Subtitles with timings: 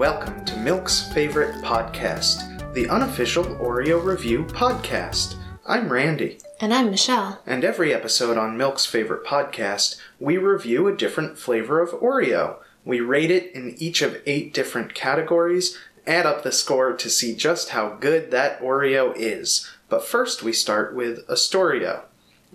[0.00, 5.34] welcome to Milk's favorite podcast, the unofficial Oreo review podcast.
[5.66, 7.42] I'm Randy, And I'm Michelle.
[7.44, 12.56] and every episode on Milk's favorite podcast, we review a different flavor of Oreo.
[12.82, 15.76] We rate it in each of eight different categories,
[16.06, 19.70] add up the score to see just how good that Oreo is.
[19.90, 22.04] But first, we start with a Astorio.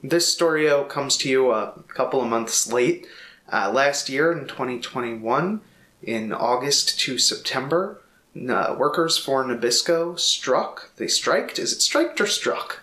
[0.02, 3.06] This Storio comes to you a couple of months late.
[3.54, 5.62] Uh, last year in 2021,
[6.06, 8.02] in August to September,
[8.50, 10.92] uh, workers for Nabisco struck.
[10.98, 11.58] They striked.
[11.60, 12.82] Is it striked or struck?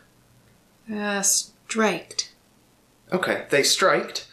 [0.92, 2.32] Uh, striked.
[3.12, 4.28] Okay, they striked.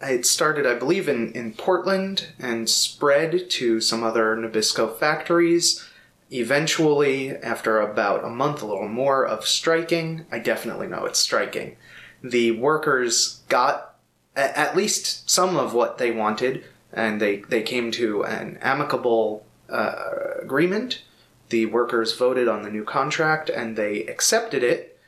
[0.00, 5.88] It started, I believe, in, in Portland and spread to some other Nabisco factories.
[6.30, 11.76] Eventually, after about a month, a little more of striking, I definitely know it's striking,
[12.22, 13.94] the workers got
[14.34, 19.94] at least some of what they wanted, and they, they came to an amicable uh,
[20.42, 21.02] agreement.
[21.48, 24.98] The workers voted on the new contract and they accepted it.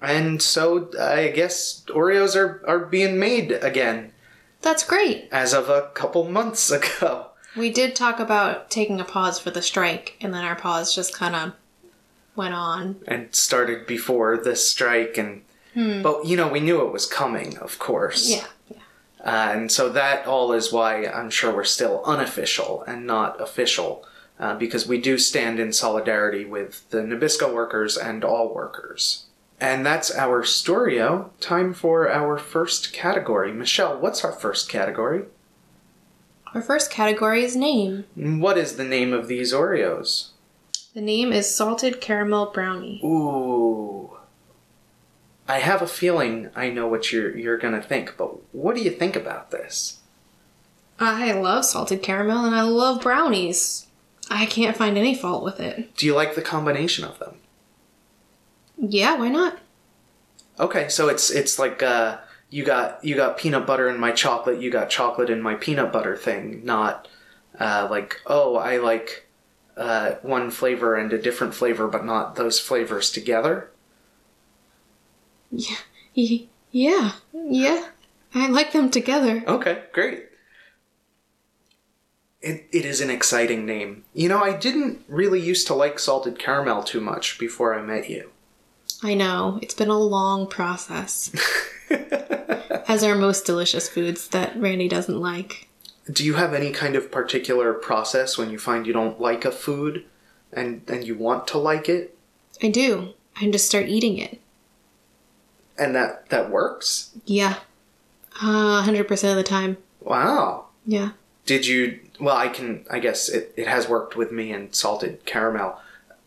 [0.00, 4.12] And so I guess Oreos are, are being made again
[4.60, 5.28] That's great.
[5.32, 7.28] as of a couple months ago.
[7.56, 11.14] We did talk about taking a pause for the strike, and then our pause just
[11.14, 11.52] kind of
[12.34, 12.96] went on.
[13.06, 15.42] And started before the strike and
[15.74, 18.30] but you know, we knew it was coming, of course.
[18.30, 18.78] Yeah.
[19.24, 24.06] Uh, and so that all is why I'm sure we're still unofficial and not official,
[24.38, 29.24] uh, because we do stand in solidarity with the Nabisco workers and all workers.
[29.58, 31.30] And that's our Storio.
[31.40, 33.50] Time for our first category.
[33.50, 35.24] Michelle, what's our first category?
[36.52, 38.04] Our first category is name.
[38.14, 40.30] What is the name of these Oreos?
[40.92, 43.00] The name is salted caramel brownie.
[43.02, 44.13] Ooh.
[45.46, 48.90] I have a feeling I know what you're you're gonna think, but what do you
[48.90, 50.00] think about this?
[50.98, 53.86] I love salted caramel and I love brownies.
[54.30, 55.94] I can't find any fault with it.
[55.96, 57.36] Do you like the combination of them?
[58.78, 59.58] Yeah, why not?
[60.58, 64.60] Okay, so it's it's like uh you got you got peanut butter in my chocolate,
[64.60, 67.08] you got chocolate in my peanut butter thing, not
[67.58, 69.28] uh like oh I like
[69.76, 73.70] uh one flavor and a different flavor but not those flavors together.
[75.54, 75.76] Yeah.
[76.16, 77.12] Y- Yeah.
[77.32, 77.88] Yeah.
[78.34, 79.44] I like them together.
[79.46, 80.24] Okay, great.
[82.40, 84.04] It, it is an exciting name.
[84.12, 88.10] You know, I didn't really used to like salted caramel too much before I met
[88.10, 88.30] you.
[89.02, 89.58] I know.
[89.62, 91.34] It's been a long process.
[92.86, 95.68] As are most delicious foods that Randy doesn't like.
[96.10, 99.50] Do you have any kind of particular process when you find you don't like a
[99.50, 100.04] food
[100.52, 102.16] and and you want to like it
[102.62, 103.14] I do.
[103.40, 104.40] I just start eating it.
[105.78, 107.10] And that that works?
[107.24, 107.58] Yeah.
[108.40, 109.76] Uh, 100% of the time.
[110.00, 110.66] Wow.
[110.86, 111.10] Yeah.
[111.46, 115.24] Did you well, I can I guess it it has worked with me in salted
[115.24, 115.80] caramel.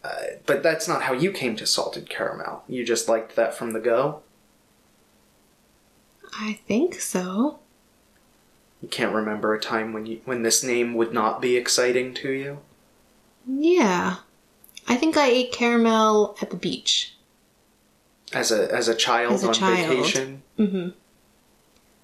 [0.03, 2.63] Uh, but that's not how you came to salted caramel.
[2.67, 4.21] You just liked that from the go?
[6.39, 7.59] I think so.
[8.81, 12.31] You can't remember a time when you when this name would not be exciting to
[12.31, 12.59] you?
[13.47, 14.17] Yeah.
[14.87, 17.15] I think I ate caramel at the beach.
[18.33, 19.87] As a as a child As a on child.
[19.89, 20.41] vacation?
[20.59, 20.89] Mm-hmm.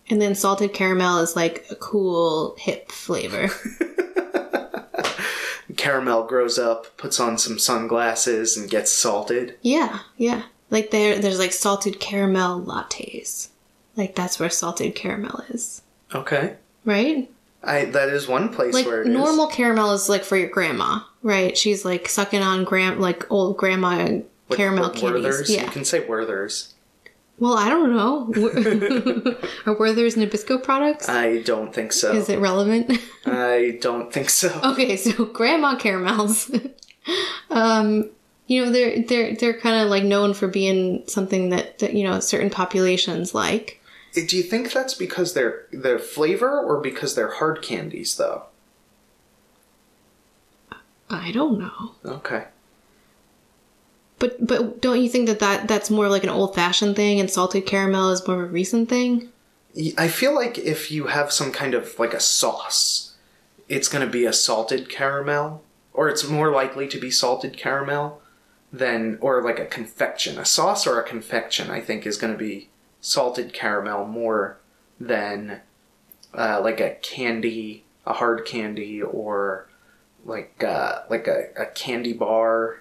[0.10, 3.50] And then salted caramel is like a cool, hip flavor.
[5.78, 9.58] Caramel grows up, puts on some sunglasses and gets salted.
[9.62, 10.44] yeah, yeah.
[10.70, 13.50] Like there, there's like salted caramel lattes.
[13.96, 15.82] Like that's where salted caramel is,
[16.14, 16.56] Okay.
[16.86, 17.30] right?
[17.64, 19.14] I that is one place Like where it is.
[19.14, 21.58] normal caramel is like for your grandma, right?
[21.58, 24.20] She's like sucking on gram like old grandma
[24.54, 25.24] What- caramel what candies.
[25.24, 25.50] Werther's?
[25.50, 25.66] Yeah.
[25.66, 26.74] You can say Werther's.
[27.40, 28.28] Well, I don't know.
[29.66, 31.10] Are Werther's Nabisco products?
[31.10, 32.14] I don't think so.
[32.14, 32.92] Is it relevant?
[33.26, 34.60] I don't think so.
[34.64, 36.52] okay, so grandma caramels.
[37.50, 38.10] um,
[38.48, 42.04] you know, they're they're they're kind of like known for being something that, that you
[42.04, 43.82] know certain populations like.
[44.14, 48.44] Do you think that's because they're their flavor or because they're hard candies though?
[51.10, 51.96] I don't know.
[52.06, 52.46] Okay.
[54.24, 57.30] But but don't you think that, that that's more like an old fashioned thing and
[57.30, 59.28] salted caramel is more of a recent thing?
[59.98, 63.16] I feel like if you have some kind of like a sauce,
[63.68, 65.62] it's going to be a salted caramel,
[65.92, 68.22] or it's more likely to be salted caramel
[68.72, 70.40] than, or like a confection.
[70.40, 72.70] A sauce or a confection, I think, is going to be
[73.02, 74.58] salted caramel more
[75.02, 75.60] than
[76.34, 79.68] uh, like a candy, a hard candy, or
[80.24, 82.80] like uh, like a, a candy bar.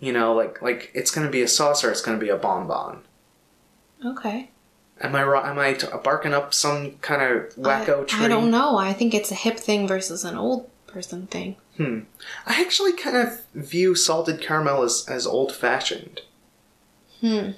[0.00, 3.02] You know, like like it's to be a sauce or it's to be a bonbon.
[4.04, 4.50] Okay.
[5.00, 5.46] Am I wrong?
[5.46, 8.24] Am I t- barking up some kind of wacko I, tree?
[8.24, 8.76] I don't know.
[8.76, 11.56] I think it's a hip thing versus an old person thing.
[11.76, 12.00] Hmm.
[12.46, 16.20] I actually kind of view salted caramel as, as old fashioned.
[17.20, 17.50] Hmm.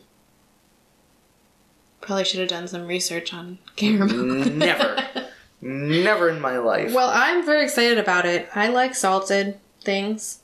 [2.01, 4.25] Probably should have done some research on caramel.
[4.51, 5.05] Never.
[5.61, 6.93] Never in my life.
[6.93, 8.49] well, I'm very excited about it.
[8.53, 10.41] I like salted things.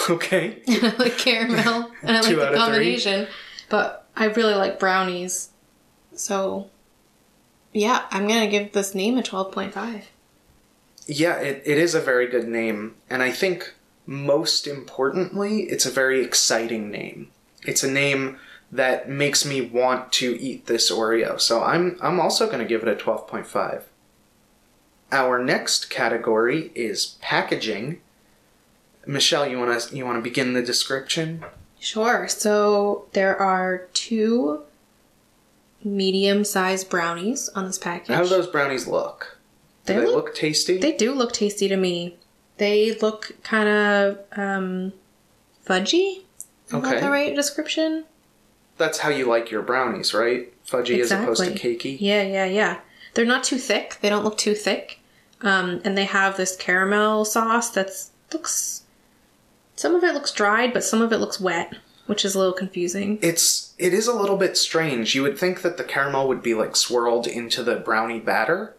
[0.10, 0.62] Okay.
[0.68, 3.28] I like caramel, and I like the combination.
[3.68, 5.50] But I really like brownies,
[6.14, 6.68] so
[7.72, 10.08] yeah, I'm gonna give this name a twelve point five.
[11.06, 12.94] Yeah, it, it is a very good name.
[13.10, 13.74] And I think
[14.06, 17.30] most importantly, it's a very exciting name.
[17.66, 18.38] It's a name
[18.70, 21.40] that makes me want to eat this Oreo.
[21.40, 23.82] So I'm I'm also going to give it a 12.5.
[25.12, 28.00] Our next category is packaging.
[29.06, 31.44] Michelle, you want to you want to begin the description?
[31.80, 32.28] Sure.
[32.28, 34.62] So there are two
[35.84, 38.14] medium-sized brownies on this package.
[38.14, 39.38] How do those brownies look?
[39.86, 40.78] Do They they, look- look, tasty?
[40.78, 42.16] They do look tasty to me.
[42.58, 44.92] They look kind of um,
[45.66, 46.18] fudgy.
[46.68, 46.90] Is Okay.
[46.90, 48.04] that the right description?
[48.78, 50.52] That's how you like your brownies, right?
[50.66, 51.96] Fudgy as opposed to cakey.
[52.00, 52.80] Yeah, yeah, yeah.
[53.14, 53.98] They're not too thick.
[54.00, 55.00] They don't look too thick.
[55.42, 57.90] Um, and they have this caramel sauce that
[58.32, 58.81] looks.
[59.76, 61.74] Some of it looks dried, but some of it looks wet,
[62.06, 63.18] which is a little confusing.
[63.22, 65.14] It's it is a little bit strange.
[65.14, 68.76] You would think that the caramel would be like swirled into the brownie batter,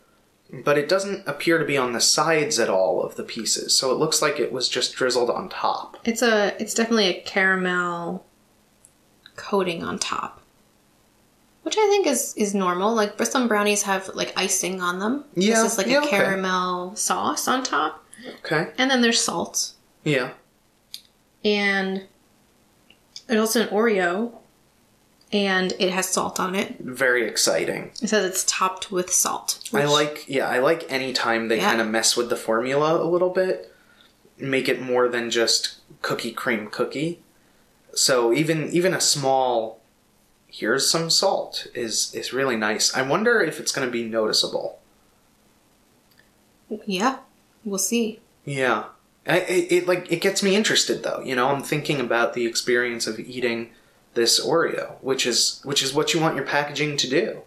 [0.51, 3.75] but it doesn't appear to be on the sides at all of the pieces.
[3.78, 5.98] So it looks like it was just drizzled on top.
[6.06, 6.56] It's a.
[6.62, 8.25] It's definitely a caramel
[9.36, 10.42] coating on top,
[11.63, 12.94] which I think is is normal.
[12.94, 15.25] Like some brownies have like icing on them.
[15.34, 16.10] Yeah, this is like yeah, a okay.
[16.12, 18.06] caramel sauce on top,
[18.45, 18.69] Okay.
[18.78, 19.74] and then there's salt.
[20.04, 20.31] Yeah.
[21.44, 22.04] And
[23.30, 24.34] it's also an Oreo,
[25.31, 26.78] and it has salt on it.
[26.80, 27.92] Very exciting.
[28.01, 29.60] It says it's topped with salt.
[29.74, 31.69] I like yeah, I like any time they Yeah.
[31.69, 33.74] kind of mess with the formula a little bit,
[34.38, 37.22] make it more than just cookie cream cookie.
[37.95, 39.80] So even even a small
[40.48, 42.94] here's some salt is is really nice.
[42.94, 44.80] I wonder if it's going to be noticeable.
[46.86, 47.18] Yeah,
[47.63, 48.19] we'll see.
[48.45, 48.86] Yeah.
[49.27, 51.21] I, it, it like it gets me interested though.
[51.21, 53.71] You know, I'm thinking about the experience of eating
[54.13, 57.41] this Oreo, which is which is what you want your packaging to do.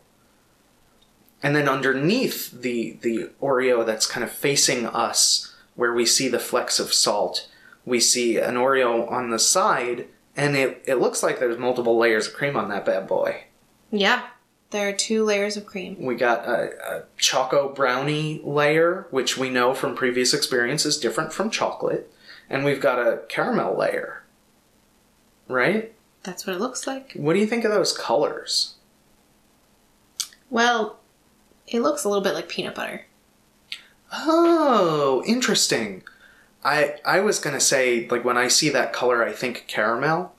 [1.43, 6.39] And then underneath the the Oreo that's kind of facing us where we see the
[6.39, 7.49] flecks of salt,
[7.85, 10.07] we see an Oreo on the side
[10.37, 13.45] and it, it looks like there's multiple layers of cream on that bad boy.
[13.91, 14.27] Yeah,
[14.71, 15.97] there are two layers of cream.
[16.01, 21.33] We got a, a choco brownie layer, which we know from previous experience is different
[21.33, 22.13] from chocolate,
[22.51, 24.23] and we've got a caramel layer.
[25.49, 25.95] Right?
[26.25, 27.13] That's what it looks like.
[27.15, 28.75] What do you think of those colors?
[30.51, 30.99] Well,
[31.69, 33.07] it looks a little bit like peanut butter.
[34.13, 36.03] Oh, interesting.
[36.65, 40.35] I I was gonna say like when I see that color, I think caramel.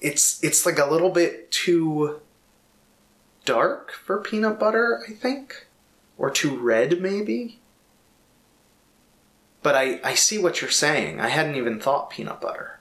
[0.00, 2.20] It's it's like a little bit too
[3.44, 5.66] dark for peanut butter, I think,
[6.18, 7.60] or too red maybe.
[9.62, 11.20] But I I see what you're saying.
[11.20, 12.80] I hadn't even thought peanut butter.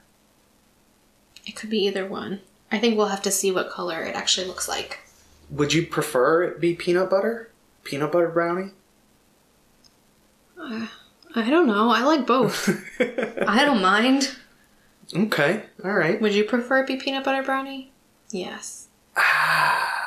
[1.45, 2.42] It could be either one.
[2.71, 5.00] I think we'll have to see what color it actually looks like.
[5.50, 7.51] Would you prefer it be peanut butter?
[7.83, 8.71] Peanut butter brownie?
[10.57, 10.88] Uh,
[11.35, 11.92] I don't know.
[11.92, 12.69] I like both.
[12.99, 14.35] I don't mind.
[15.16, 16.19] Okay, all right.
[16.21, 17.92] Would you prefer it be peanut butter brownie?
[18.31, 18.88] Yes.
[19.16, 20.03] Ah.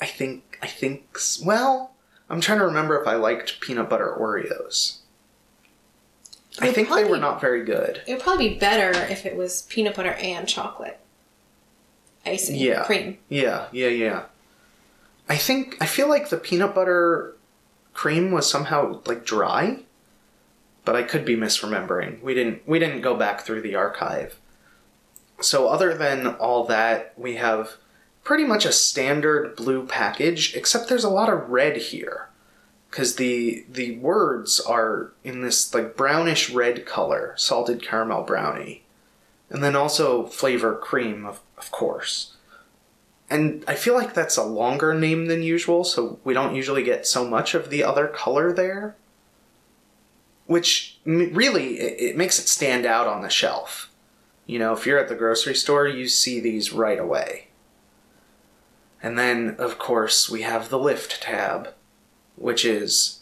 [0.00, 1.92] I think I think well,
[2.30, 4.98] I'm trying to remember if I liked peanut butter Oreos.
[6.60, 8.02] I think they were not very good.
[8.06, 10.98] It would probably be better if it was peanut butter and chocolate.
[12.26, 12.56] Icing.
[12.56, 12.84] Yeah.
[12.84, 13.18] Cream.
[13.28, 14.22] Yeah, yeah, yeah.
[15.28, 17.36] I think I feel like the peanut butter
[17.92, 19.80] cream was somehow like dry,
[20.84, 22.22] but I could be misremembering.
[22.22, 24.38] We didn't we didn't go back through the archive.
[25.40, 27.76] So other than all that, we have
[28.28, 32.28] pretty much a standard blue package, except there's a lot of red here.
[32.90, 38.82] Cause the the words are in this like brownish red color, salted caramel brownie.
[39.48, 42.36] And then also flavor cream, of, of course.
[43.30, 47.06] And I feel like that's a longer name than usual, so we don't usually get
[47.06, 48.94] so much of the other color there.
[50.44, 53.90] Which really, it, it makes it stand out on the shelf.
[54.44, 57.47] You know, if you're at the grocery store, you see these right away.
[59.02, 61.74] And then, of course, we have the lift tab,
[62.36, 63.20] which is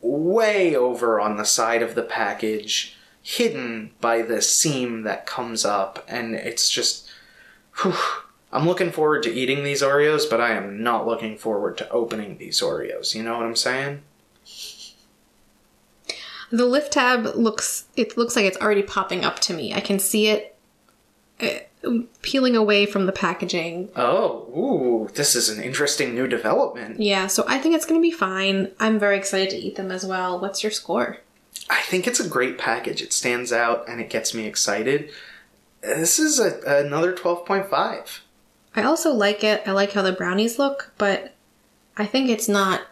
[0.00, 6.04] way over on the side of the package, hidden by the seam that comes up,
[6.08, 7.08] and it's just.
[7.82, 7.94] Whew,
[8.54, 12.38] I'm looking forward to eating these Oreos, but I am not looking forward to opening
[12.38, 13.12] these Oreos.
[13.12, 14.02] You know what I'm saying?
[16.52, 19.74] The lift tab looks it looks like it's already popping up to me.
[19.74, 20.56] I can see it
[21.40, 21.64] uh,
[22.22, 23.90] peeling away from the packaging.
[23.96, 27.00] Oh, ooh, this is an interesting new development.
[27.00, 28.70] Yeah, so I think it's going to be fine.
[28.80, 30.40] I'm very excited to eat them as well.
[30.40, 31.18] What's your score?
[31.70, 33.02] I think it's a great package.
[33.02, 35.10] It stands out and it gets me excited.
[35.80, 38.20] This is a, another 12.5.
[38.76, 39.62] I also like it.
[39.66, 41.34] I like how the brownies look, but
[41.96, 42.82] I think it's not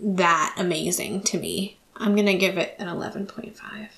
[0.00, 1.78] that amazing to me.
[1.96, 3.88] I'm going to give it an 11.5.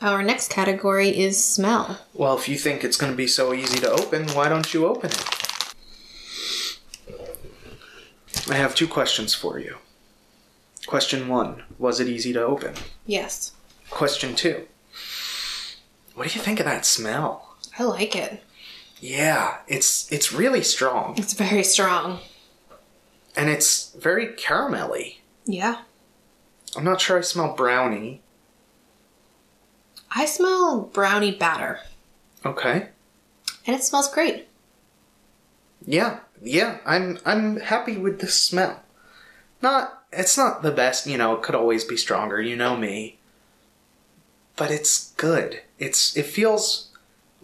[0.00, 2.00] Our next category is smell.
[2.12, 4.86] Well, if you think it's going to be so easy to open, why don't you
[4.86, 5.74] open it?
[8.50, 9.76] I have two questions for you.
[10.86, 12.74] Question one Was it easy to open?
[13.06, 13.52] Yes.
[13.90, 14.66] Question two
[16.14, 17.56] What do you think of that smell?
[17.78, 18.42] I like it.
[19.00, 22.18] Yeah, it's it's really strong It's very strong.
[23.36, 25.16] and it's very caramelly.
[25.46, 25.78] Yeah.
[26.76, 28.20] I'm not sure I smell brownie.
[30.14, 31.80] I smell brownie batter,
[32.44, 32.88] Okay.
[33.66, 34.48] and it smells great.
[35.86, 38.82] Yeah, yeah, I'm I'm happy with the smell.
[39.60, 43.18] Not it's not the best, you know, it could always be stronger, you know me.
[44.56, 45.62] But it's good.
[45.78, 46.90] It's it feels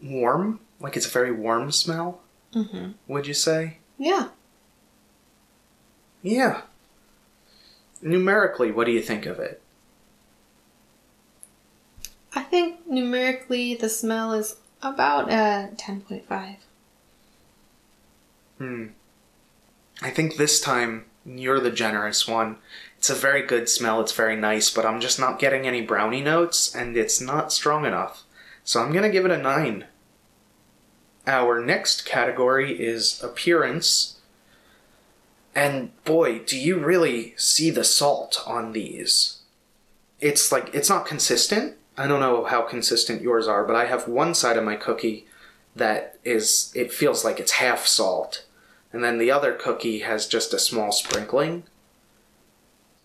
[0.03, 2.21] warm, like it's a very warm smell.
[2.55, 2.93] Mm-hmm.
[3.09, 3.79] Would you say?
[3.99, 4.29] Yeah.
[6.23, 6.63] Yeah.
[8.03, 9.60] Numerically, what do you think of it?
[12.35, 16.57] I think numerically the smell is about a 10.5.
[18.59, 18.87] Hmm.
[20.03, 22.57] I think this time you're the generous one.
[22.99, 26.23] It's a very good smell, it's very nice, but I'm just not getting any brownie
[26.23, 28.25] notes, and it's not strong enough.
[28.65, 29.87] So I'm gonna give it a 9.
[31.27, 34.17] Our next category is appearance.
[35.55, 39.39] And boy, do you really see the salt on these?
[40.21, 41.77] It's like, it's not consistent.
[42.01, 45.27] I don't know how consistent yours are, but I have one side of my cookie
[45.77, 48.45] that is, it feels like it's half salt
[48.93, 51.65] and then the other cookie has just a small sprinkling.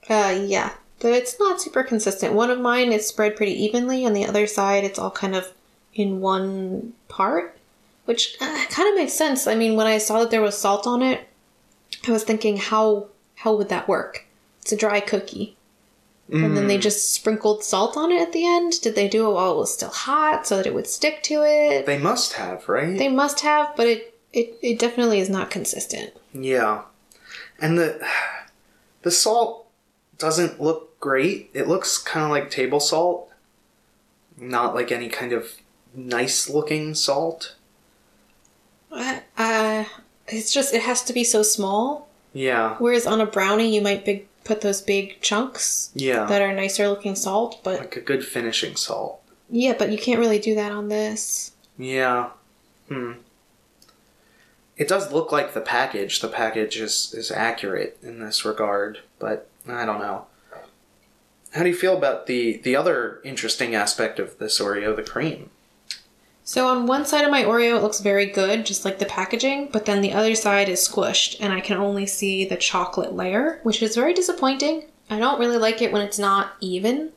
[0.10, 0.74] Uh, yeah.
[1.00, 2.34] But it's not super consistent.
[2.34, 5.52] One of mine is spread pretty evenly, and the other side it's all kind of
[5.94, 7.58] in one part,
[8.06, 9.46] which uh, kind of makes sense.
[9.46, 11.28] I mean, when I saw that there was salt on it,
[12.08, 14.26] I was thinking, how how would that work?
[14.62, 15.55] It's a dry cookie.
[16.28, 18.82] And then they just sprinkled salt on it at the end.
[18.82, 21.44] Did they do it while it was still hot so that it would stick to
[21.44, 21.86] it?
[21.86, 22.98] They must have, right?
[22.98, 26.14] They must have, but it it, it definitely is not consistent.
[26.34, 26.82] yeah.
[27.60, 28.06] And the
[29.04, 29.68] the salt
[30.18, 31.52] doesn't look great.
[31.54, 33.32] It looks kind of like table salt,
[34.36, 35.54] not like any kind of
[35.94, 37.56] nice looking salt.
[38.92, 39.86] Uh, uh,
[40.28, 42.08] it's just it has to be so small.
[42.34, 42.76] Yeah.
[42.80, 46.26] Whereas on a brownie, you might big put those big chunks Yeah.
[46.26, 47.60] that are nicer looking salt.
[47.64, 49.22] But like a good finishing salt.
[49.50, 51.52] yeah, but you can't really do that on this.
[51.78, 52.30] Yeah.
[52.88, 53.14] Hmm.
[54.78, 56.20] It does look like the package.
[56.22, 60.26] The package is, is accurate in this regard, but I don't know.
[61.54, 65.50] How do you feel about the, the other interesting aspect of this Oreo, the cream?
[66.48, 69.70] So on one side of my Oreo, it looks very good, just like the packaging,
[69.74, 73.60] but then the other side is squished, and I can only see the chocolate layer,
[73.64, 74.86] which is very disappointing.
[75.10, 77.12] I don't really like it when it's not even.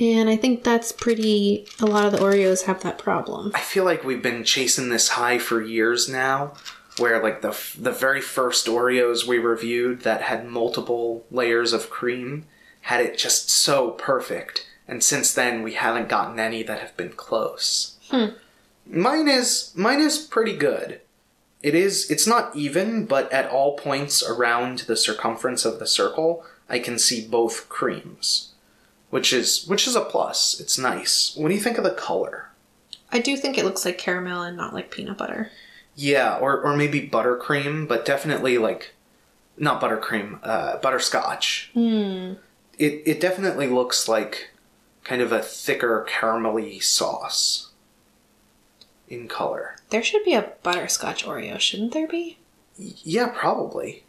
[0.00, 1.64] And I think that's pretty.
[1.78, 3.52] A lot of the Oreos have that problem.
[3.54, 6.54] I feel like we've been chasing this high for years now,
[6.98, 12.46] where like the the very first Oreos we reviewed that had multiple layers of cream
[12.82, 17.12] had it just so perfect, and since then we haven't gotten any that have been
[17.12, 17.91] close.
[18.86, 21.00] Mine is mine is pretty good.
[21.62, 26.44] It is it's not even, but at all points around the circumference of the circle,
[26.68, 28.52] I can see both creams.
[29.10, 30.58] Which is which is a plus.
[30.58, 31.36] It's nice.
[31.36, 32.50] What do you think of the color?
[33.10, 35.50] I do think it looks like caramel and not like peanut butter.
[35.94, 38.94] Yeah, or or maybe buttercream, but definitely like
[39.58, 41.70] not buttercream, uh, butterscotch.
[41.74, 42.34] Hmm.
[42.78, 44.50] It it definitely looks like
[45.04, 47.71] kind of a thicker caramelly sauce
[49.08, 49.76] in color.
[49.90, 52.38] There should be a butterscotch Oreo, shouldn't there be?
[52.78, 54.04] Y- Yeah, probably.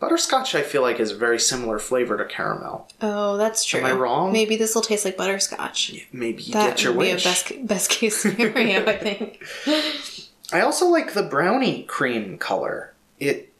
[0.00, 2.88] Butterscotch, I feel like, is a very similar flavor to caramel.
[3.00, 3.80] Oh, that's true.
[3.80, 4.32] Am I wrong?
[4.32, 6.06] Maybe this will taste like butterscotch.
[6.12, 9.42] Maybe you That get your would be a best best case scenario, I think.
[10.52, 12.92] I also like the brownie cream color.
[13.18, 13.50] It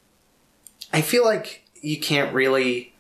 [0.93, 2.93] I feel like you can't really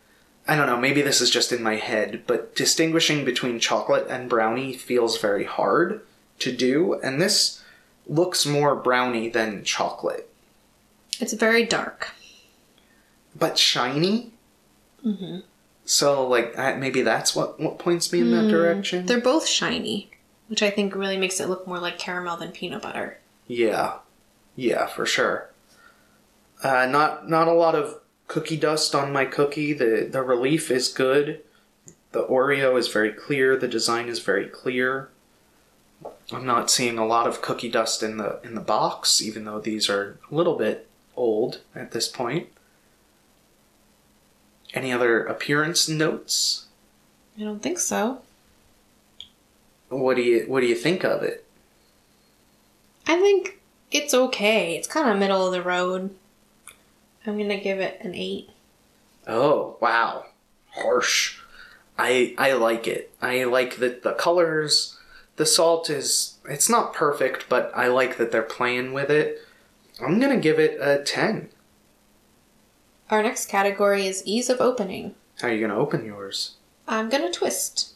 [0.47, 4.29] I don't know, maybe this is just in my head, but distinguishing between chocolate and
[4.29, 6.03] brownie feels very hard
[6.41, 7.63] to do, and this
[8.07, 10.29] looks more brownie than chocolate.
[11.21, 12.13] It's very dark.
[13.37, 14.33] But shiny?
[15.85, 19.07] So like I- maybe that's what what points me in that direction.
[19.07, 20.11] They're both shiny,
[20.49, 23.19] which I think really makes it look more like caramel than peanut butter.
[23.47, 23.97] Yeah,
[24.57, 25.51] yeah, for sure.
[26.63, 29.75] Uh, not not a lot of cookie dust on my cookie.
[29.75, 31.43] The the relief is good.
[32.13, 33.57] The Oreo is very clear.
[33.57, 35.11] The design is very clear.
[36.33, 39.61] I'm not seeing a lot of cookie dust in the in the box, even though
[39.61, 42.49] these are a little bit old at this point.
[44.73, 46.67] Any other appearance notes?
[47.39, 48.23] I don't think so.
[49.89, 51.45] What do you what do you think of it?
[53.07, 54.77] I think it's okay.
[54.77, 56.15] It's kind of middle of the road.
[57.27, 58.51] I'm gonna give it an eight.
[59.27, 60.27] Oh, wow.
[60.71, 61.39] Harsh.
[61.99, 63.13] I I like it.
[63.23, 64.94] I like that the colors,
[65.37, 69.39] the salt is it's not perfect, but I like that they're playing with it.
[70.05, 71.49] I'm to give it a 10.
[73.11, 75.15] Our next category is ease of opening.
[75.41, 76.55] How are you to open yours?
[76.87, 77.95] I'm gonna twist.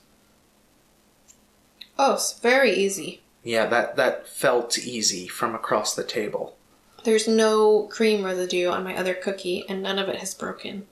[1.99, 3.23] Oh, it's very easy.
[3.43, 6.57] Yeah, that that felt easy from across the table.
[7.05, 10.87] There's no cream residue on my other cookie, and none of it has broken.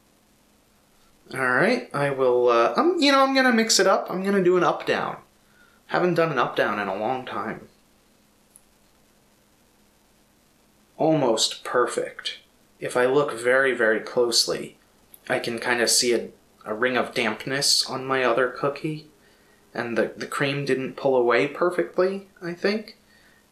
[1.35, 4.07] All right, I will uh I'm you know, I'm to mix it up.
[4.11, 5.19] I'm to do an up down.
[5.87, 7.69] Haven't done an up down in a long time.
[10.97, 12.39] Almost perfect.
[12.81, 14.77] If I look very very closely,
[15.29, 16.29] I can kind of see a,
[16.65, 19.09] a ring of dampness on my other cookie
[19.77, 22.97] and the the cream didn't pull away perfectly, I think.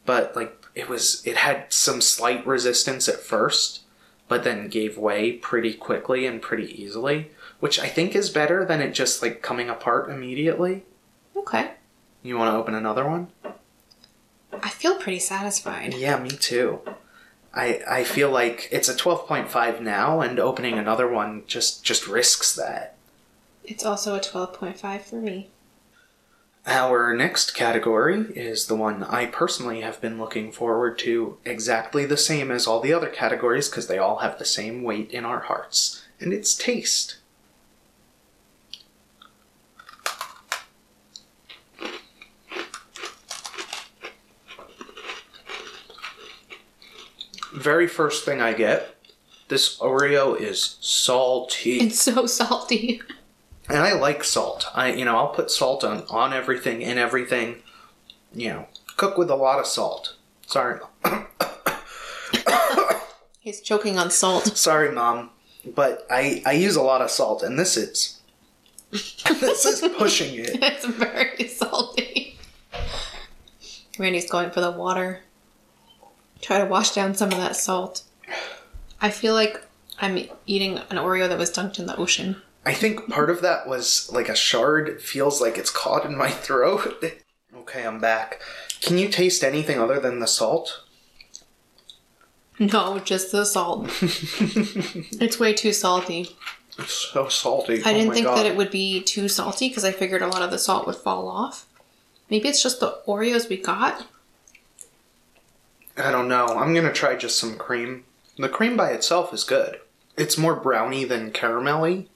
[0.06, 3.82] But like it was it had some slight resistance at first,
[4.26, 8.80] but then gave way pretty quickly and pretty easily, which I think is better than
[8.80, 10.84] it just like coming apart immediately.
[11.36, 11.72] Okay.
[12.24, 13.28] You want to open another one?
[14.62, 15.92] I feel pretty satisfied.
[15.92, 16.80] Yeah, me too.
[17.52, 22.54] I I feel like it's a 12.5 now and opening another one just just risks
[22.56, 22.96] that.
[23.62, 25.50] It's also a 12.5 for me.
[26.66, 32.16] Our next category is the one I personally have been looking forward to exactly the
[32.16, 35.40] same as all the other categories because they all have the same weight in our
[35.40, 37.18] hearts, and it's taste.
[47.54, 48.96] Very first thing I get,
[49.48, 51.78] this Oreo is salty.
[51.78, 53.00] It's so salty.
[53.68, 54.66] And I like salt.
[54.74, 57.62] I you know, I'll put salt on on everything in everything.
[58.34, 60.16] You know, cook with a lot of salt.
[60.46, 60.80] Sorry.
[63.38, 64.56] He's choking on salt.
[64.56, 65.30] Sorry, mom,
[65.74, 68.20] but I I use a lot of salt and this is
[68.90, 70.58] this is pushing it.
[70.60, 72.36] It's very salty.
[73.98, 75.20] Randy's going for the water.
[76.44, 78.02] Try to wash down some of that salt.
[79.00, 79.62] I feel like
[79.98, 82.42] I'm eating an Oreo that was dunked in the ocean.
[82.66, 86.30] I think part of that was like a shard feels like it's caught in my
[86.46, 87.02] throat.
[87.56, 88.42] Okay, I'm back.
[88.82, 90.82] Can you taste anything other than the salt?
[92.58, 93.88] No, just the salt.
[94.02, 96.36] it's way too salty.
[96.78, 97.82] It's so salty.
[97.84, 98.36] I Oh didn't my think God.
[98.36, 100.96] that it would be too salty because I figured a lot of the salt would
[100.96, 101.66] fall off.
[102.28, 104.06] Maybe it's just the Oreos we got.
[105.96, 106.46] I don't know.
[106.46, 108.04] I'm gonna try just some cream.
[108.36, 109.80] The cream by itself is good.
[110.16, 112.06] It's more brownie than caramelly.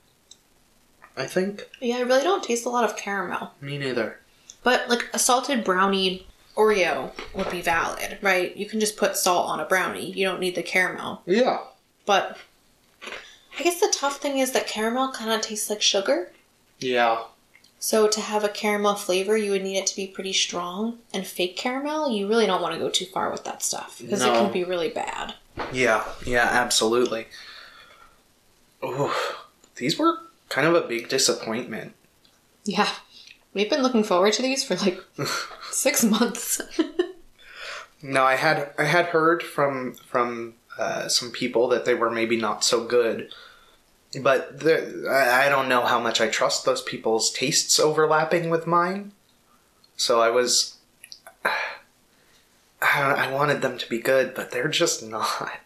[1.16, 1.68] I think.
[1.80, 3.52] Yeah, I really don't taste a lot of caramel.
[3.60, 4.20] Me neither.
[4.62, 8.56] But like a salted brownie Oreo would be valid, right?
[8.56, 10.10] You can just put salt on a brownie.
[10.10, 11.22] You don't need the caramel.
[11.24, 11.58] Yeah.
[12.04, 12.36] But
[13.58, 16.32] I guess the tough thing is that caramel kind of tastes like sugar.
[16.80, 17.22] Yeah.
[17.80, 20.98] So to have a caramel flavor, you would need it to be pretty strong.
[21.14, 24.22] And fake caramel, you really don't want to go too far with that stuff because
[24.22, 25.34] it can be really bad.
[25.72, 26.04] Yeah.
[26.26, 26.48] Yeah.
[26.50, 27.28] Absolutely.
[28.84, 29.12] Ooh,
[29.76, 31.94] these were kind of a big disappointment.
[32.64, 32.88] Yeah.
[33.54, 35.00] We've been looking forward to these for like
[35.70, 36.60] six months.
[38.02, 42.36] No, I had I had heard from from uh, some people that they were maybe
[42.36, 43.32] not so good,
[44.22, 48.66] but the- I I don't know how much I trust those people's tastes overlapping with
[48.66, 49.12] mine.
[49.96, 50.76] So I was,
[51.44, 51.58] I,
[52.82, 55.60] I wanted them to be good, but they're just not.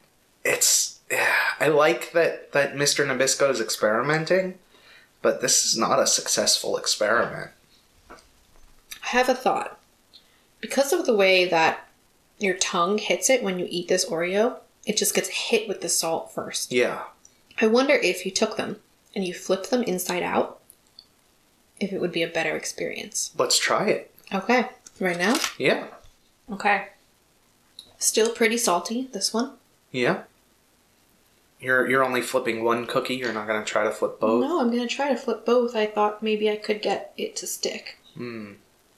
[0.44, 1.00] It's
[1.61, 3.07] I like that that Mr.
[3.07, 4.59] Nabisco is experimenting,
[5.20, 7.50] but this is not a successful experiment.
[8.11, 9.78] I have a thought.
[10.61, 11.88] Because of the way that
[12.38, 15.88] your tongue hits it when you eat this Oreo, it just gets hit with the
[15.88, 16.72] salt first.
[16.72, 17.02] Yeah.
[17.61, 18.77] I wonder if you took them
[19.15, 20.61] and you flipped them inside out,
[21.81, 23.33] if it would be a better experience.
[23.37, 24.15] Let's try it.
[24.33, 24.69] Okay,
[25.01, 25.37] right now?
[25.59, 25.88] Yeah.
[26.51, 26.88] Okay.
[27.99, 29.53] Still pretty salty, this one.
[29.91, 30.23] Yeah.
[31.61, 33.15] You're you're only flipping one cookie.
[33.15, 34.43] You're not gonna try to flip both.
[34.43, 35.77] No, I'm gonna try to flip both.
[35.77, 37.99] I thought maybe I could get it to stick.
[38.17, 38.55] Hmm.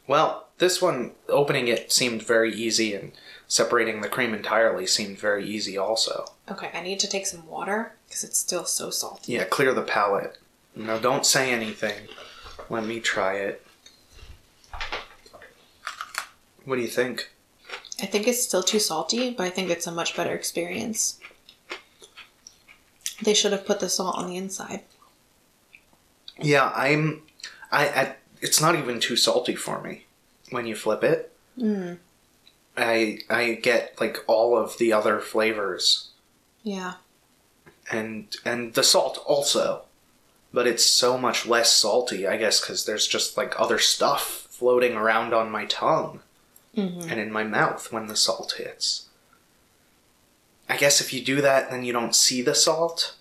[0.06, 3.12] Well, this one opening it seemed very easy, and
[3.48, 6.32] separating the cream entirely seemed very easy also.
[6.50, 9.32] Okay, I need to take some water because it's still so salty.
[9.32, 10.38] Yeah, clear the palate.
[10.76, 12.08] No, don't say anything.
[12.68, 13.66] Let me try it.
[16.64, 17.30] What do you think?
[18.02, 21.18] I think it's still too salty, but I think it's a much better experience.
[23.22, 24.82] They should have put the salt on the inside.
[26.38, 27.22] Yeah, I'm.
[27.70, 28.14] I, I.
[28.40, 30.04] It's not even too salty for me
[30.50, 31.32] when you flip it.
[31.58, 31.98] Mm.
[32.76, 36.10] I I get like all of the other flavors
[36.64, 36.94] Yeah.
[37.92, 39.82] and and the salt also,
[40.52, 42.26] but it's so much less salty.
[42.26, 46.20] I guess because there's just like other stuff floating around on my tongue
[46.76, 47.08] Mm-hmm.
[47.08, 49.06] and in my mouth when the salt hits.
[50.68, 53.14] I guess if you do that, then you don't see the salt.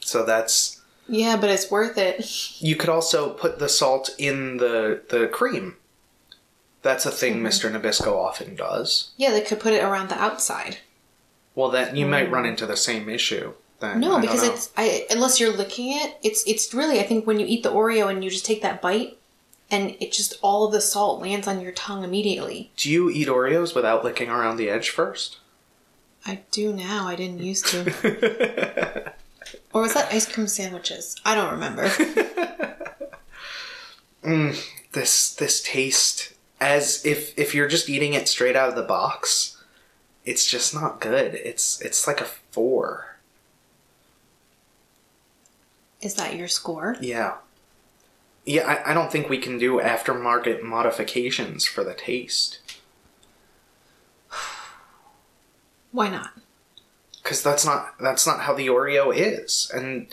[0.00, 2.60] So that's Yeah, but it's worth it.
[2.62, 5.76] you could also put the salt in the the cream.
[6.82, 7.68] That's a thing Mr.
[7.72, 9.10] Nabisco often does.
[9.16, 10.78] Yeah, they could put it around the outside.
[11.56, 12.50] Well, then you might run mm.
[12.50, 13.54] into the same issue.
[13.80, 14.52] Then No, don't because know.
[14.52, 17.72] it's I unless you're licking it, it's it's really I think when you eat the
[17.72, 19.18] Oreo and you just take that bite
[19.70, 22.70] and it just all of the salt lands on your tongue immediately.
[22.76, 25.38] Do you eat Oreos without licking around the edge first?
[26.24, 27.08] I do now.
[27.08, 29.12] I didn't used to.
[29.72, 31.16] or was that ice cream sandwiches?
[31.24, 31.88] I don't remember.
[34.26, 34.60] Mm,
[34.92, 39.55] this this taste as if if you're just eating it straight out of the box,
[40.26, 41.34] it's just not good.
[41.34, 43.16] It's it's like a four.
[46.02, 46.96] Is that your score?
[47.00, 47.36] Yeah.
[48.44, 52.58] Yeah, I, I don't think we can do aftermarket modifications for the taste.
[55.90, 56.30] Why not?
[57.26, 60.06] because that's not that's not how the Oreo is, and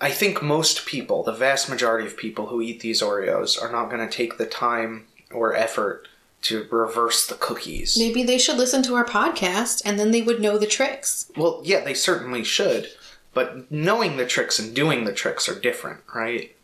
[0.00, 3.90] I think most people, the vast majority of people who eat these Oreos, are not
[3.90, 6.06] going to take the time or effort
[6.46, 7.96] to reverse the cookies.
[7.98, 11.30] Maybe they should listen to our podcast and then they would know the tricks.
[11.36, 12.88] Well, yeah, they certainly should,
[13.34, 16.54] but knowing the tricks and doing the tricks are different, right?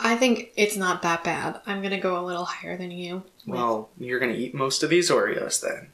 [0.00, 1.60] I think it's not that bad.
[1.66, 3.22] I'm gonna go a little higher than you.
[3.46, 5.88] Well, you're going to eat most of these Oreos then.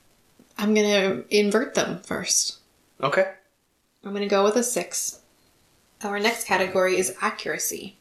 [0.57, 2.59] I'm gonna invert them first.
[3.03, 3.33] Okay.
[4.05, 5.21] I'm gonna go with a six.
[6.03, 7.97] Our next category is accuracy.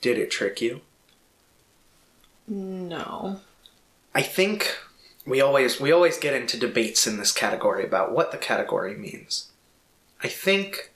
[0.00, 0.80] Did it trick you?
[2.46, 3.40] No.
[4.18, 4.76] I think
[5.24, 9.52] we always we always get into debates in this category about what the category means.
[10.24, 10.90] I think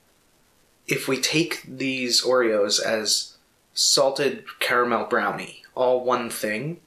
[0.89, 3.37] if we take these Oreos as
[3.75, 6.81] salted caramel brownie, all one thing,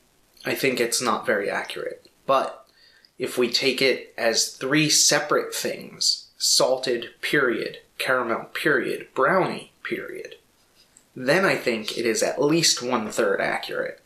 [0.46, 2.10] I think it's not very accurate.
[2.26, 2.68] But
[3.18, 10.36] if we take it as three separate things, salted period, caramel period, brownie period,
[11.16, 14.02] then I think it is at least one third accurate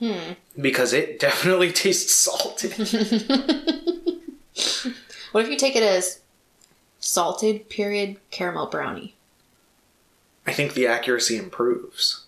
[0.00, 0.32] Hmm.
[0.60, 2.72] because it definitely tastes salted.
[5.32, 6.20] What if you take it as
[6.98, 9.14] salted period caramel brownie?
[10.46, 12.24] I think the accuracy improves.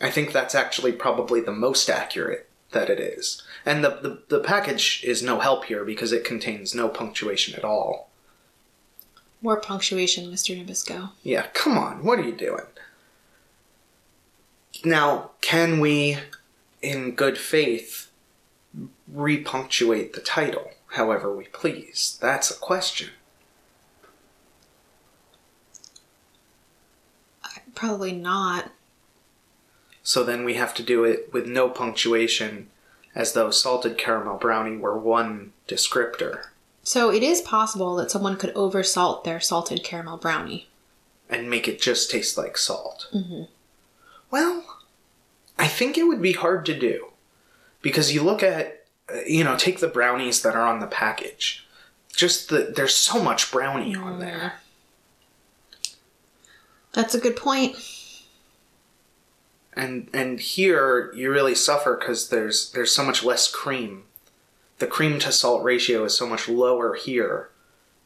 [0.00, 3.42] I think that's actually probably the most accurate that it is.
[3.64, 7.64] And the, the, the package is no help here because it contains no punctuation at
[7.64, 8.10] all.
[9.40, 10.58] More punctuation, Mr.
[10.58, 11.10] Nabisco.
[11.22, 12.64] Yeah, come on, what are you doing?
[14.84, 16.18] Now, can we,
[16.82, 18.10] in good faith,
[19.12, 22.18] repunctuate the title however we please?
[22.20, 23.10] That's a question.
[27.74, 28.70] Probably not.
[30.02, 32.68] So then we have to do it with no punctuation,
[33.14, 36.44] as though salted caramel brownie were one descriptor,
[36.82, 40.68] So it is possible that someone could oversalt their salted caramel brownie.
[41.30, 43.08] and make it just taste like salt.
[43.14, 43.44] Mm-hmm.
[44.30, 44.73] Well,
[45.58, 47.08] I think it would be hard to do.
[47.82, 51.66] Because you look at, uh, you know, take the brownies that are on the package.
[52.14, 54.54] Just the, there's so much brownie on there.
[56.92, 57.76] That's a good point.
[59.76, 64.04] and and here you really suffer because there's there's so much less cream.
[64.78, 67.50] The cream to salt ratio is so much lower here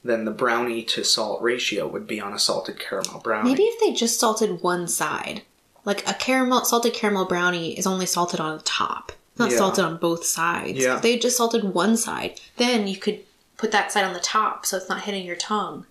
[0.02, 3.50] than the brownie to salt ratio would be on a salted caramel brownie.
[3.50, 5.42] Maybe if they just salted one side.
[5.88, 9.10] Like a caramel salted caramel brownie is only salted on the top.
[9.32, 9.56] It's not Yeah.
[9.56, 10.76] salted on both sides.
[10.78, 10.96] Yeah.
[10.96, 13.20] If they just salted one side, then you could
[13.56, 15.86] put that side on the top so it's not hitting your tongue.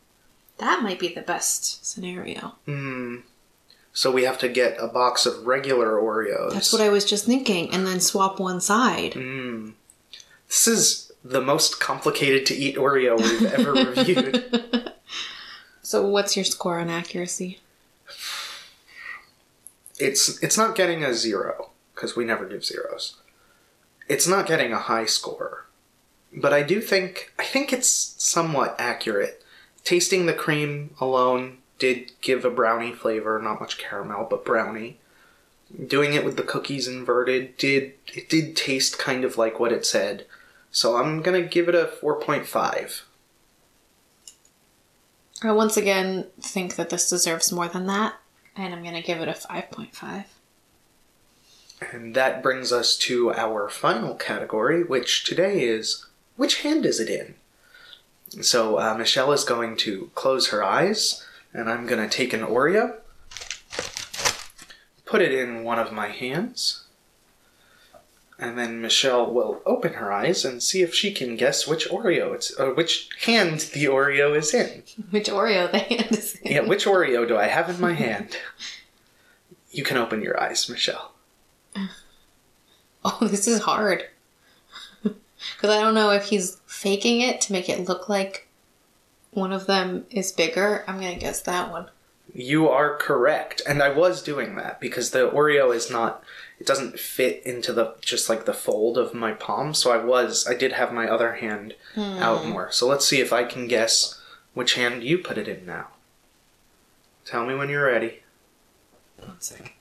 [0.60, 2.54] That might be the best scenario.
[2.68, 3.18] Hmm.
[3.92, 6.54] So we have to get a box of regular Oreos.
[6.54, 9.14] That's what I was just thinking, and then swap one side.
[9.14, 9.74] Mm.
[10.48, 14.92] This is the most complicated to eat Oreo we've ever reviewed.
[15.82, 17.60] So, what's your score on accuracy?
[20.00, 23.18] It's it's not getting a zero because we never give zeros.
[24.08, 25.66] It's not getting a high score,
[26.32, 29.44] but I do think I think it's somewhat accurate.
[29.84, 35.00] Tasting the cream alone did give a brownie flavor, not much caramel, but brownie.
[35.86, 39.86] Doing it with the cookies inverted did it did taste kind of like what it
[39.86, 40.26] said.
[40.72, 43.04] So I'm gonna give it a four point five.
[45.44, 48.16] I once again think that this deserves more than that,
[48.58, 50.26] and I'm gonna give it a 5.5.
[51.91, 57.10] And that brings us to our final category, which today is which hand is it
[57.10, 57.36] in?
[58.43, 62.41] So uh, Michelle is going to close her eyes, and I'm going to take an
[62.41, 62.96] Oreo,
[65.06, 66.84] put it in one of my hands,
[68.39, 72.34] and then Michelle will open her eyes and see if she can guess which Oreo
[72.36, 74.84] it's, or which hand the Oreo is in.
[75.10, 76.52] Which Oreo the hand is in.
[76.52, 78.38] Yeah, which Oreo do I have in my hand?
[79.71, 81.13] You can open your eyes, Michelle.
[83.04, 84.06] Oh, this is hard.
[85.56, 88.47] Because I don't know if he's faking it to make it look like
[89.32, 90.84] one of them is bigger.
[90.88, 91.89] I'm gonna guess that one.
[92.34, 96.24] You are correct, and I was doing that because the Oreo is not.
[96.60, 100.48] It doesn't fit into the just like the fold of my palm, so I was.
[100.48, 102.02] I did have my other hand hmm.
[102.20, 102.72] out more.
[102.72, 104.22] So let's see if I can guess
[104.54, 105.88] which hand you put it in now.
[107.26, 108.22] Tell me when you're ready.
[109.18, 109.72] One second.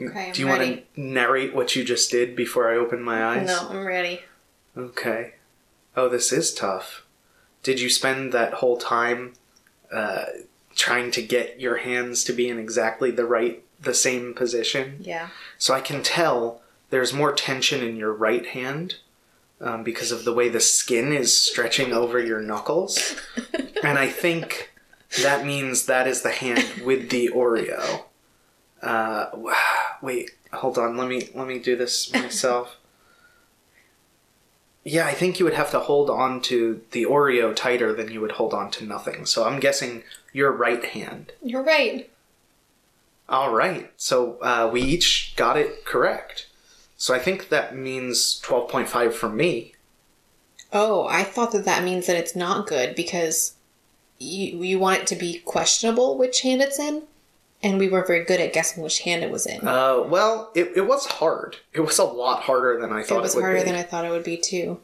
[0.00, 3.24] Okay, I'm Do you want to narrate what you just did before I open my
[3.24, 3.46] eyes?
[3.46, 4.20] No, I'm ready.
[4.76, 5.34] Okay.
[5.96, 7.04] Oh, this is tough.
[7.68, 9.34] Did you spend that whole time
[9.92, 10.24] uh,
[10.74, 14.96] trying to get your hands to be in exactly the right, the same position?
[15.02, 15.28] Yeah.
[15.58, 18.94] So I can tell there's more tension in your right hand
[19.60, 23.16] um, because of the way the skin is stretching over your knuckles.
[23.82, 24.70] and I think
[25.20, 28.04] that means that is the hand with the Oreo.
[28.80, 29.26] Uh,
[30.00, 30.96] wait, hold on.
[30.96, 32.78] Let me let me do this myself.
[34.88, 38.22] Yeah, I think you would have to hold on to the Oreo tighter than you
[38.22, 39.26] would hold on to nothing.
[39.26, 41.32] So I'm guessing your right hand.
[41.42, 42.08] You're right.
[43.28, 43.92] All right.
[43.98, 46.46] So uh, we each got it correct.
[46.96, 49.74] So I think that means 12.5 from me.
[50.72, 53.56] Oh, I thought that that means that it's not good because
[54.18, 57.02] you you want it to be questionable which hand it's in,
[57.62, 59.66] and we were very good at guessing which hand it was in.
[59.66, 61.56] Uh, well, it, it was hard.
[61.72, 63.64] It was a lot harder than I thought it it, was would harder be.
[63.64, 64.80] than I thought it would be too.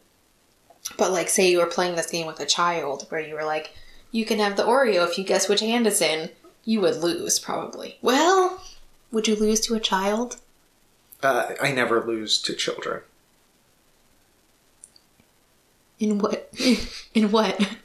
[0.99, 3.73] But like, say you were playing this game with a child, where you were like,
[4.11, 6.31] "You can have the Oreo if you guess which hand it's in,"
[6.65, 7.99] you would lose probably.
[8.03, 8.63] Well,
[9.13, 10.39] would you lose to a child?
[11.23, 13.01] uh, I never lose to children.
[15.99, 16.53] In what?
[17.15, 17.77] In what?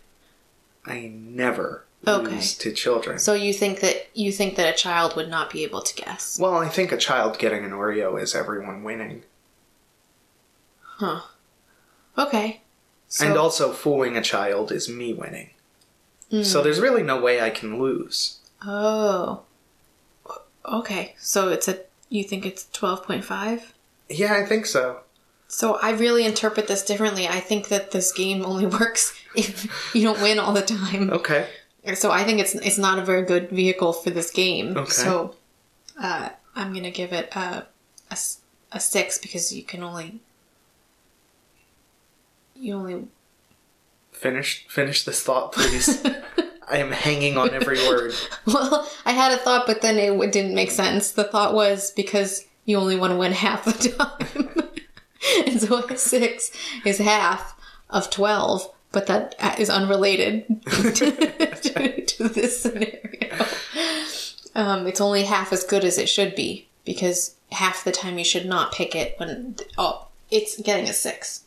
[0.86, 2.39] I never Okay.
[2.39, 3.19] to children.
[3.19, 6.39] So you think that you think that a child would not be able to guess?
[6.39, 9.23] well, I think a child getting an Oreo is everyone winning.
[10.81, 11.21] Huh.
[12.17, 12.62] Okay.
[13.07, 15.49] So, and also, fooling a child is me winning.
[16.29, 16.43] Hmm.
[16.43, 18.39] So there's really no way I can lose.
[18.65, 19.41] Oh.
[20.65, 21.15] Okay.
[21.17, 21.79] So it's a.
[22.09, 23.73] You think it's twelve point five?
[24.09, 25.01] Yeah, I think so.
[25.47, 27.27] So I really interpret this differently.
[27.27, 31.09] I think that this game only works if you don't win all the time.
[31.09, 31.47] Okay.
[31.96, 34.78] So I think it's it's not a very good vehicle for this game.
[34.78, 34.92] Okay.
[34.92, 35.36] So
[36.00, 37.65] uh, I'm gonna give it a
[38.72, 40.20] a six because you can only
[42.56, 43.08] you only
[44.12, 46.06] Finish finish this thought, please.
[46.70, 48.13] I am hanging on every word.
[48.46, 51.12] well I had a thought but then it didn't make sense.
[51.12, 54.68] The thought was because you only want to win half the time,
[55.48, 56.52] and so a six
[56.86, 57.56] is half
[57.89, 58.70] of twelve.
[58.91, 61.12] But that is unrelated to,
[62.06, 63.45] to this scenario.
[64.56, 68.25] Um, it's only half as good as it should be because half the time you
[68.25, 71.43] should not pick it when oh it's getting a six.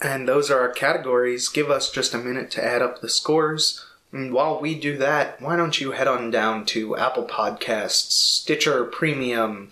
[0.00, 1.48] And those are our categories.
[1.48, 3.84] Give us just a minute to add up the scores.
[4.12, 8.84] And while we do that, why don't you head on down to Apple Podcasts, Stitcher
[8.84, 9.70] Premium,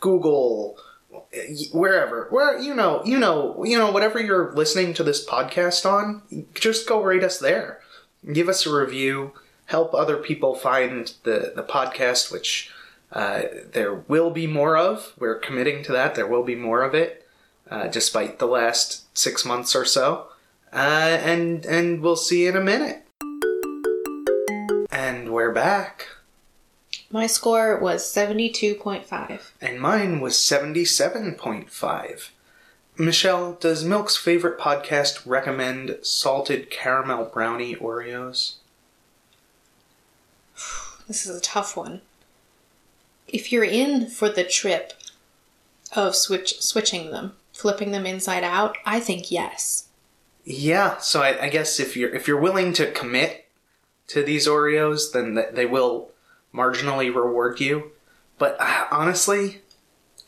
[0.00, 0.78] Google,
[1.72, 6.22] wherever, where you know, you know, you know, whatever you're listening to this podcast on,
[6.54, 7.80] just go rate us there.
[8.32, 9.32] Give us a review.
[9.66, 12.70] Help other people find the the podcast, which
[13.12, 15.12] uh, there will be more of.
[15.18, 16.14] We're committing to that.
[16.14, 17.26] There will be more of it
[17.70, 20.28] uh, despite the last six months or so.
[20.72, 23.02] Uh, and and we'll see you in a minute.
[24.90, 26.08] And we're back.
[27.14, 29.52] My score was 72.5.
[29.60, 32.30] And mine was 77.5.
[32.98, 38.54] Michelle, does Milk's favorite podcast recommend salted caramel brownie Oreos?
[41.06, 42.00] This is a tough one.
[43.28, 44.94] If you're in for the trip
[45.94, 49.86] of switch switching them, flipping them inside out, I think yes.
[50.44, 53.44] Yeah, so I, I guess if you're if you're willing to commit
[54.08, 56.10] to these Oreos, then th- they will
[56.54, 57.92] marginally reward you.
[58.38, 59.60] But uh, honestly,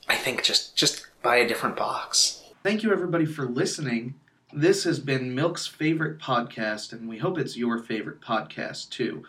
[0.09, 2.43] I think just just buy a different box.
[2.63, 4.15] Thank you everybody for listening.
[4.53, 9.25] This has been Milk's favorite podcast, and we hope it's your favorite podcast too.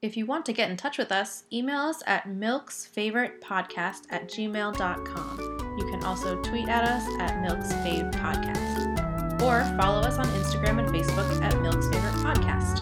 [0.02, 5.38] If you want to get in touch with us, email us at milksfavoritepodcast at gmail.com.
[5.78, 11.42] You can also tweet at us at milksfavepodcast or follow us on Instagram and Facebook
[11.42, 12.80] at Milk's Favorite Podcast.